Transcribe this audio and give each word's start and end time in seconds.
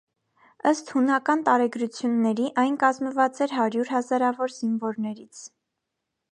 Ըստ 0.69 0.87
հունական 0.93 1.43
տարեգրությունների, 1.49 2.49
այն 2.63 2.79
կազմված 2.85 3.43
էր 3.47 3.55
հարյուր 3.59 3.95
հազարավոր 3.97 4.57
զինվորներից։ 4.59 5.47